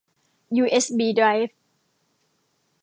[0.57, 1.57] ยูเอสบีไดรฟ์